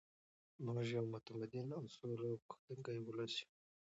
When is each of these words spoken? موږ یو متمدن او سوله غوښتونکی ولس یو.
موږ 0.65 0.79
یو 0.95 1.05
متمدن 1.13 1.67
او 1.77 1.83
سوله 1.95 2.27
غوښتونکی 2.47 2.97
ولس 3.07 3.33
یو. 3.41 3.49